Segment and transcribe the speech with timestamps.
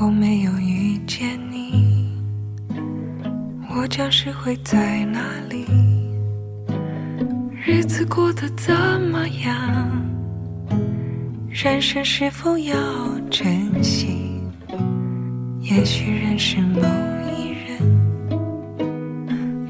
[0.00, 2.10] 我没有遇见你，
[3.74, 5.64] 我将是会在哪里？
[7.64, 8.74] 日子过得怎
[9.10, 10.02] 么样？
[11.48, 12.74] 人生是否要
[13.30, 14.42] 珍惜？
[15.60, 16.80] 也许认识某
[17.32, 17.78] 一人，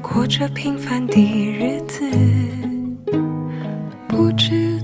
[0.01, 2.03] 过着平凡的日子，
[4.07, 4.74] 不知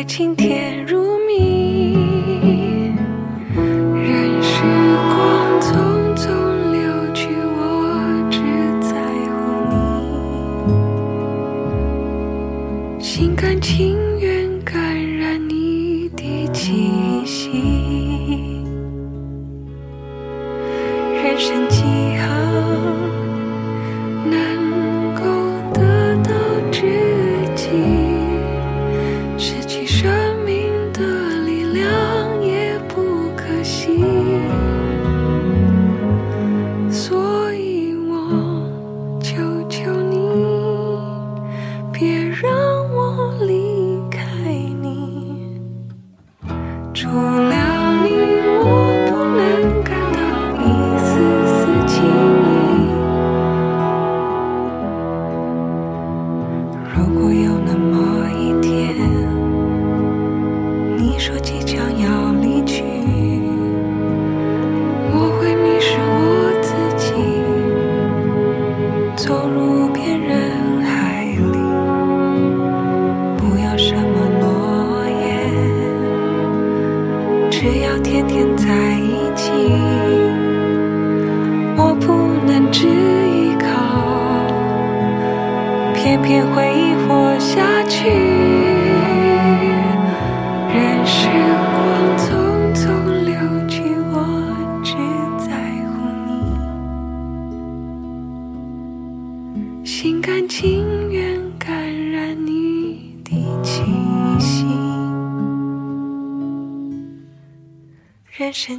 [0.00, 1.92] 爱情甜如蜜，
[3.52, 4.62] 任时
[5.10, 5.68] 光匆
[6.16, 6.24] 匆
[6.72, 7.52] 流去，我
[8.30, 8.40] 只
[8.80, 8.96] 在
[9.28, 9.36] 乎
[12.96, 12.98] 你。
[12.98, 14.72] 心甘情愿感
[15.18, 16.90] 染你的气
[17.26, 17.50] 息。
[21.22, 22.09] 人生几。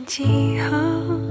[0.08, 1.31] 几何？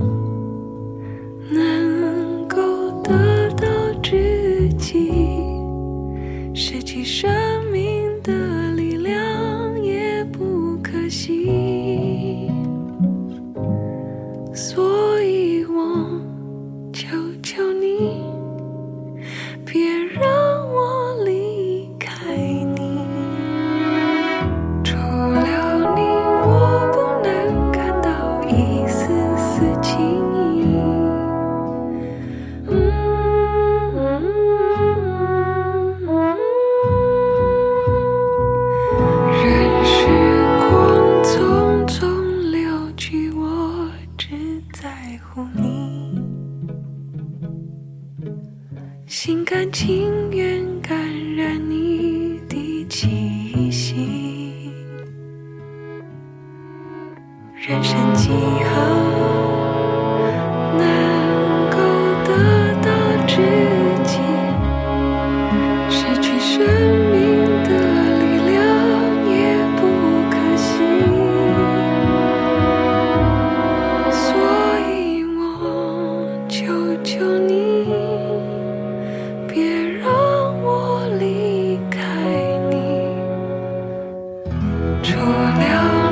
[85.10, 85.24] 除了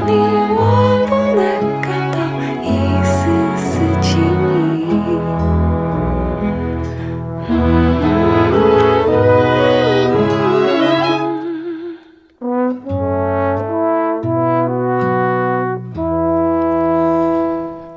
[0.07, 0.11] 你，
[0.59, 1.41] 我不能
[1.81, 2.19] 感到
[2.65, 2.67] 一
[3.05, 3.17] 丝
[3.57, 4.11] 丝情
[4.75, 4.77] 意。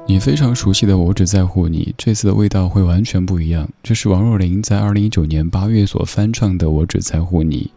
[0.06, 3.68] 你非常熟悉的《我只在乎你》，这次的味道会完全不一样。
[3.82, 7.72] 这是王若琳在二零一九年八月所翻唱的《我只在乎你》。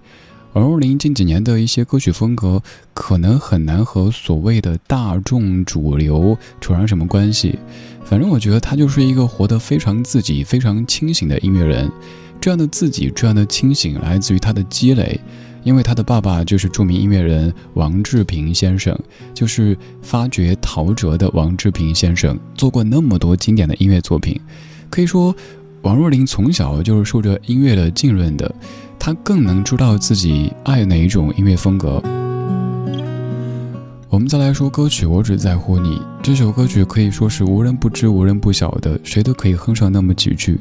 [0.55, 2.63] 王若琳近几年的一些歌曲风格，
[2.95, 7.59] 可能很难和所谓的大众主流扯上什么关系。
[8.05, 11.91] 反正我觉得她就是一个活得非常自己、非常清醒的音乐人。
[12.41, 15.21] 这样的自己，这样的清醒，来自于他的积累。
[15.65, 18.97] 因为他的爸爸就是著名音乐人王志平先生，
[19.33, 24.39] 就是发掘陶喆的王志平先生，做过那么多经典的音乐作品。
[24.91, 25.35] 可以说，
[25.85, 28.53] 王若琳从小就是受着音乐的浸润的，
[28.99, 32.03] 她更能知道自己爱哪一种音乐风格。
[34.09, 40.59] 我们再来说歌曲《我只在乎你》这首歌曲，可以说是无人不知、无人不晓的，谁都可以哼上那么几句。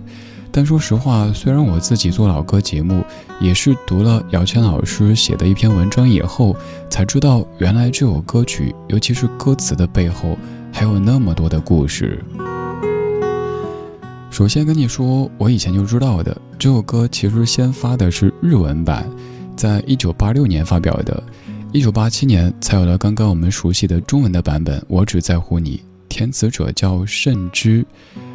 [0.51, 3.01] 但说实话，虽然我自己做老歌节目，
[3.39, 6.53] 也是读了姚谦老师写的一篇文章以后，
[6.89, 10.37] 才知道原来这首歌曲，尤其是歌词的背后，
[10.73, 12.21] 还有那么多的故事。
[14.33, 19.07] 首先跟你说，我以前就知道的，这首歌其实先发的是日文版，
[19.55, 21.21] 在一九八六年发表的，
[21.71, 24.83] 一九八七年才有了刚刚我们熟悉的中文的版本。
[24.87, 27.85] 我只在乎你，填词者叫慎之。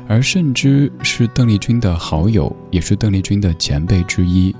[0.06, 4.54] 而慎之是邓丽君的好友，也是邓丽君的前辈之一。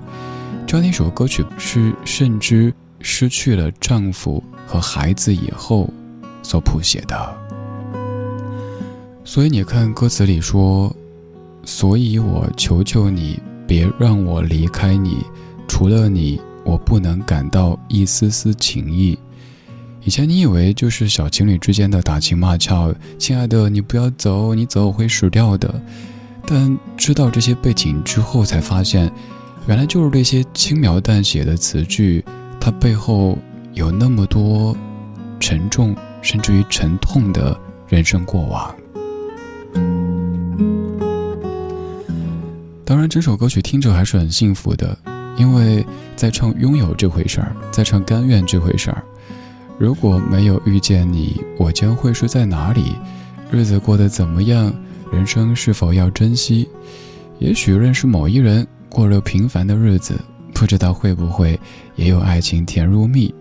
[0.67, 5.89] 这样一首歌曲是慎之失去了丈夫和孩子以后
[6.43, 7.39] 所谱写的。
[9.23, 10.93] 所以你看歌词里说
[11.69, 15.19] ：“所以我求求你，别让我离开你，
[15.69, 19.19] 除了你，我不能感到一丝丝情意。”
[20.03, 25.79] 以前你以为就是小情侣之间的打情骂俏，亲爱的，你不要走，你走我会死掉的。
[26.47, 29.13] 但知道这些背景之后，才发现，
[29.67, 32.25] 原来就是这些轻描淡写的词句，
[32.59, 33.37] 它背后
[33.75, 34.75] 有那么多
[35.39, 37.55] 沉重，甚至于沉痛的
[37.89, 38.75] 人生过往。
[42.89, 44.97] 当然，这首歌曲听着还是很幸福的，
[45.37, 45.85] 因为
[46.17, 49.05] 在唱拥有这回事儿，在唱甘愿这回事儿。
[49.77, 52.95] 如果没有遇见你，我将会是在哪里？
[53.51, 54.73] 日子过得怎么样？
[55.13, 56.67] 人生是否要珍惜？
[57.39, 60.19] 也许认识某一人，过着平凡的日子，
[60.55, 61.61] 不知道会不会
[61.95, 63.35] 也有爱情甜如蜜？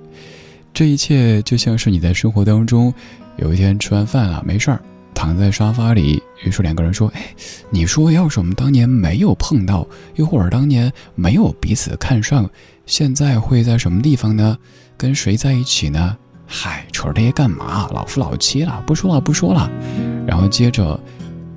[0.73, 2.93] 这一切就像是你在生活当中，
[3.37, 4.81] 有一天吃完饭了，没事儿，
[5.17, 7.35] 躺在沙发里，于是两个人说：“哎，
[7.71, 12.47] 你说要是我们当年没有碰到，又或者当年没有彼此看上，
[12.85, 14.55] 现在会在什么地方呢？
[14.95, 16.15] 跟谁在一起呢？”
[16.45, 17.89] 嗨，扯这些干嘛？
[17.91, 19.67] 老夫老妻了，不说了，不说了。
[20.27, 20.99] 然后接着，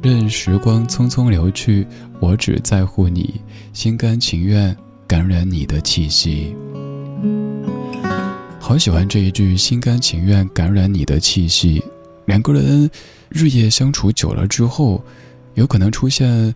[0.00, 1.86] 任时光匆匆流去，
[2.18, 3.42] 我只在乎你，
[3.74, 4.74] 心甘情愿
[5.06, 6.56] 感染你的气息。
[8.58, 11.84] 好喜欢这一句“心甘情愿感染你的气息”。
[12.26, 12.88] 两个人
[13.31, 15.03] 日夜相处久了之后，
[15.55, 16.55] 有可能出现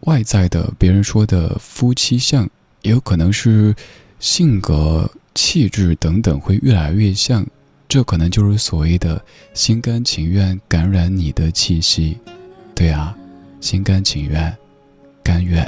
[0.00, 2.48] 外在的别人说的夫妻相，
[2.82, 3.74] 也有可能是
[4.18, 7.46] 性格、气质等等会越来越像。
[7.88, 9.20] 这可能就是所谓的
[9.52, 12.16] 心甘情愿感染你的气息，
[12.72, 13.16] 对啊，
[13.60, 14.56] 心甘情愿，
[15.24, 15.64] 甘愿。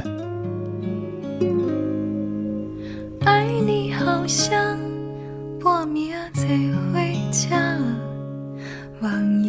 [3.24, 4.78] 爱你好像
[5.58, 6.46] 破灭在
[6.92, 7.76] 回家，
[9.00, 9.42] 望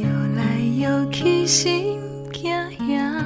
[1.45, 1.99] 心
[2.31, 2.51] 惊
[2.89, 3.23] 呀，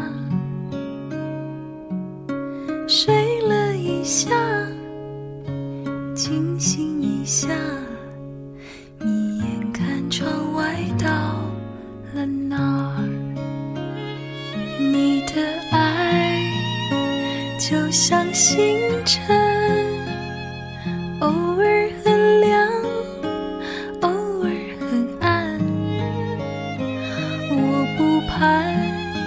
[2.87, 4.29] 睡了一下，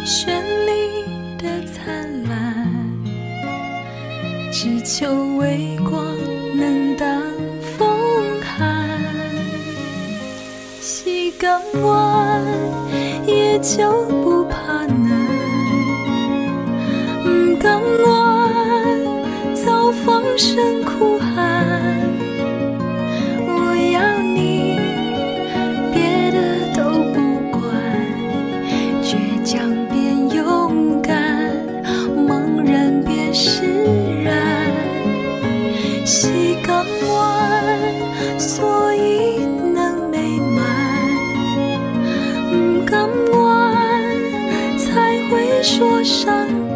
[0.04, 1.04] 绚丽
[1.38, 2.66] 的灿烂，
[4.52, 6.16] 只求微光
[6.57, 7.09] 能挡
[7.78, 7.88] 风
[8.42, 8.88] 寒。
[10.80, 12.42] 细钢弯，
[13.26, 15.26] 也就不怕难。
[17.26, 18.30] 唔敢我。
[20.04, 21.50] 放声哭喊，
[45.62, 46.69] 说声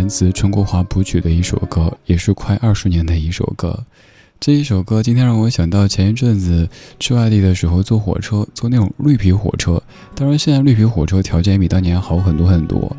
[0.00, 3.84] 填词，陈国华谱曲的一首歌，也是快二十年的一首歌。
[4.40, 6.66] 这一首歌今天让我想到前一阵子
[6.98, 9.82] 去外地的时候坐火车，坐那种绿皮火车。
[10.14, 12.96] 当然，现在绿皮火车条件比当年好很多很多。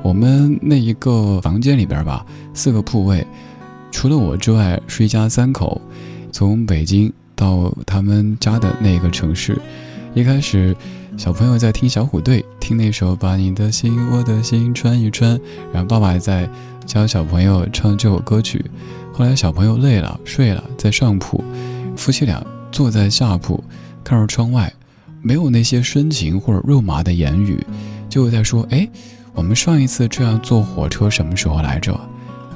[0.00, 3.26] 我们那一个房间里边吧，四个铺位，
[3.90, 5.80] 除了我之外是一家三口，
[6.30, 9.60] 从北京到他们家的那个城市。
[10.14, 10.76] 一开始，
[11.16, 15.38] 小朋友在听小虎队，听那首《把你的心我的心穿一穿》，
[15.72, 16.48] 然后爸爸在
[16.84, 18.64] 教小朋友唱这首歌曲。
[19.12, 21.42] 后来小朋友累了睡了，在上铺，
[21.96, 23.62] 夫妻俩坐在下铺，
[24.02, 24.70] 看着窗外，
[25.22, 27.64] 没有那些深情或者肉麻的言语，
[28.08, 28.86] 就在说：“哎，
[29.34, 31.98] 我们上一次这样坐火车什么时候来着？”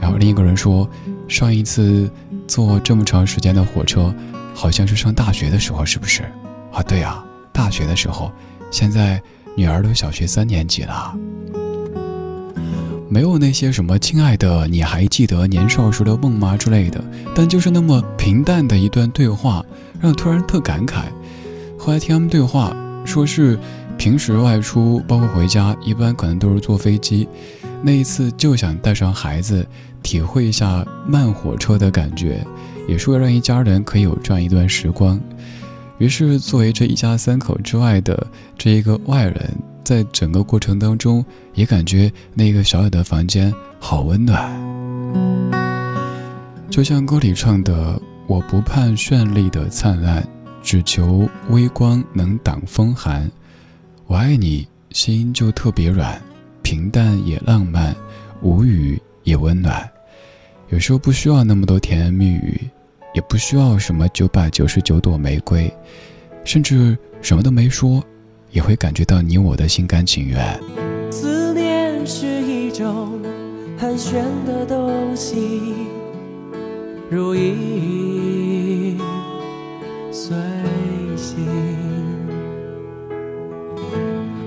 [0.00, 0.88] 然后另一个人说
[1.28, 2.10] ：“上一次
[2.48, 4.12] 坐这么长时间的火车，
[4.52, 6.22] 好像是上大学的时候，是不是？”
[6.74, 7.24] 啊，对呀、
[7.58, 8.30] 大学的时候，
[8.70, 9.20] 现在
[9.56, 11.12] 女儿都小学三年级了。
[13.08, 17.02] 没有那些什么“亲爱的，你还记得年少时的梦吗”之类的，
[17.34, 19.64] 但就是那么平淡的一段对话，
[20.00, 21.06] 让突然特感慨。
[21.76, 23.58] 后来听他们对话，说是
[23.96, 27.28] 平时外出，包括回家，一般可能都是坐飞机，
[27.82, 29.66] 那一次就想带上孩子，
[30.00, 32.46] 体会一下慢火车的感觉，
[32.86, 35.20] 也是为了让一家人可以有这样一段时光。
[35.98, 38.26] 于是，作为这一家三口之外的
[38.56, 39.52] 这一个外人，
[39.82, 41.24] 在整个过程当中，
[41.54, 44.48] 也感觉那个小小的房间好温暖。
[46.70, 50.24] 就像歌里唱的：“我不盼绚丽的灿烂，
[50.62, 53.28] 只求微光能挡风寒。
[54.06, 56.20] 我爱你，心就特别软，
[56.62, 57.96] 平淡也浪漫，
[58.40, 59.90] 无语也温暖。
[60.68, 62.60] 有时候不需要那么多甜言蜜语。”
[63.18, 65.68] 也不需要什么九百九十九朵玫瑰，
[66.44, 68.00] 甚至什么都没说，
[68.52, 70.38] 也会感觉到你我的心甘情愿。
[71.10, 73.20] 思念是一种
[73.76, 75.74] 很玄的东西，
[77.10, 79.00] 如影
[80.12, 80.36] 随
[81.16, 81.44] 形，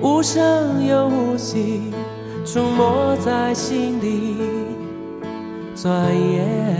[0.01, 1.81] 无声又无息，
[2.45, 4.37] 出没在心底，
[5.75, 6.79] 转眼。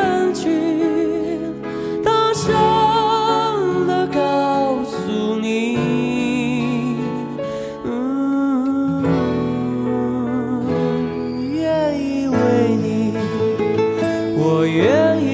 [14.77, 15.30] 愿意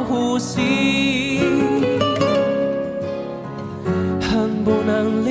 [0.00, 1.40] 呼吸，
[4.20, 5.26] 恨不能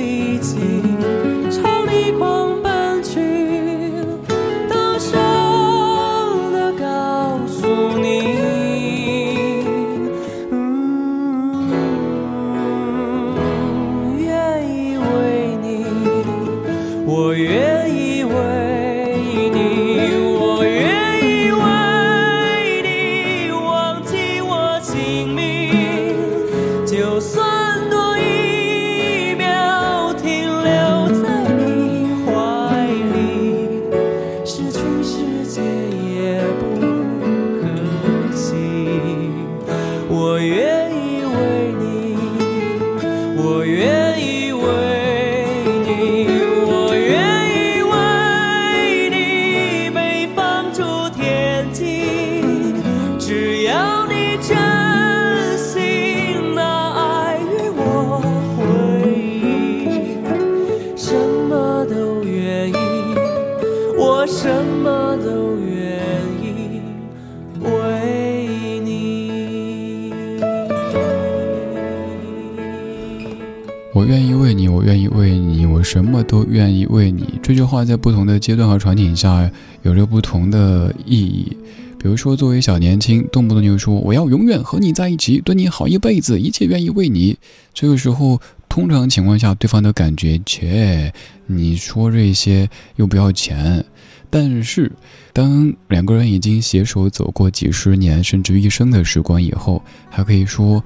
[77.72, 79.50] 话在不同的阶段和场景下
[79.82, 81.56] 有着不同的意义。
[81.98, 87.38] 比如说，作为小年轻，动不动就说我要永远和你在一起，对你好一辈子，一切愿意为你。
[87.72, 91.12] 这个时候，通常情况下，对方的感觉，切，
[91.46, 93.84] 你说这些又不要钱。
[94.28, 94.90] 但是，
[95.32, 99.80] 当两个人已经携手走过几十年，甚至一生的时光以后，
[100.10, 100.82] 还可以说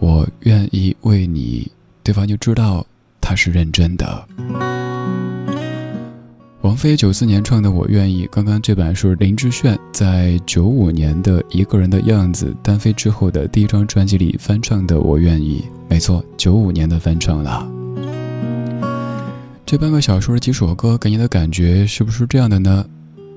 [0.00, 1.70] 我愿意为你。
[2.02, 2.84] 对方就知道
[3.20, 4.85] 他是认真的。
[6.66, 15.64] 王菲九四年唱的《我愿意》，刚刚这版是林志炫在九五年的《一个人的样子》单飞之后的第一张专辑里翻唱的《我愿意》。
[15.88, 17.64] 没错，九五年的翻唱了。
[19.64, 22.84] 这半个小时的几首歌给你的感觉是不是这样的呢？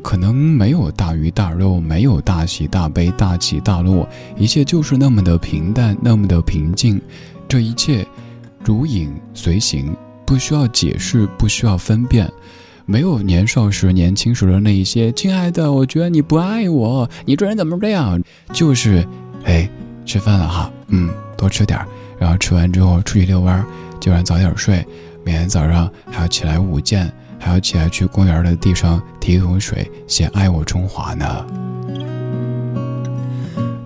[0.01, 6.99] 可能没有大鱼大肉，没有大喜大悲、大起大落，一切就是那么的平淡，那么的平静。
[7.47, 8.03] 这一切
[8.65, 12.27] 如影随形，不需要解释，不需要分辨。
[12.89, 18.19] 没有年少时、年轻时的那一些，亲爱的，我觉得你不爱我，你这人怎么这样？
[18.51, 19.07] 就是，
[19.43, 19.69] 哎，
[20.07, 21.79] 吃饭了哈，嗯，多吃点
[22.17, 23.63] 然后吃完之后出去遛弯
[23.99, 24.83] 今晚早点睡，
[25.23, 31.45] 明天早上还要起来舞剑，还要起来去公园的地上提桶水，写“爱我中华”呢，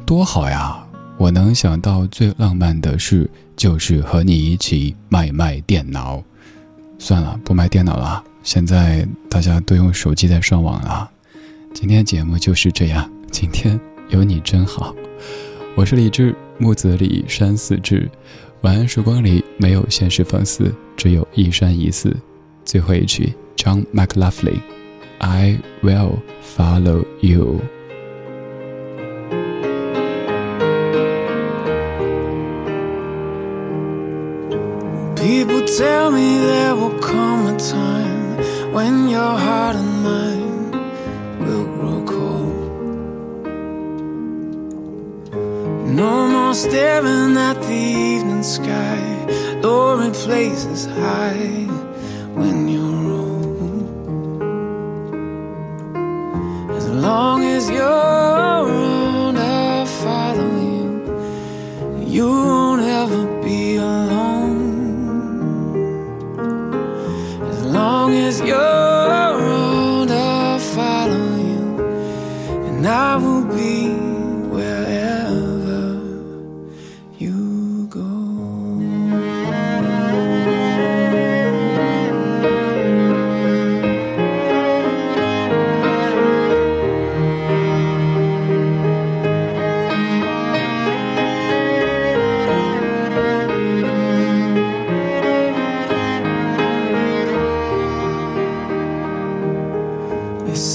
[0.06, 0.82] 多好呀！
[1.18, 6.24] 我能想到最浪漫的事，就是和你一起卖卖电脑。
[6.98, 8.24] 算了，不卖电脑了。
[8.44, 11.10] 现在大家都用手机在上网了。
[11.74, 13.80] 今天节目就是这样，今天
[14.10, 14.94] 有你真好。
[15.76, 18.12] 我是李志，木子李，山寺志。
[18.62, 22.14] 晚安时光里没有现实放肆，只有一山一寺。
[22.66, 26.18] 最后一曲，John McLaughlin，I will
[26.58, 27.62] follow you。
[35.16, 38.23] People tell me there will come a time
[38.74, 40.72] when your heart and mine
[41.44, 42.72] will grow cold.
[46.02, 47.82] No more staring at the
[48.12, 49.00] evening sky,
[50.02, 51.68] it places high
[52.34, 53.03] when you're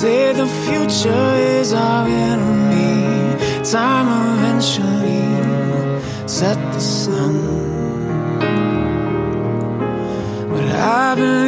[0.01, 3.35] say the future is our enemy.
[3.65, 5.27] Time eventually
[6.29, 7.35] set the sun.
[10.51, 11.48] But I believe.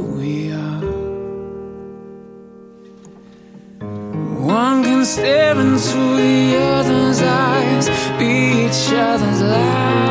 [0.00, 0.80] we are.
[4.40, 10.01] One can stare into the other's eyes, be each other's light.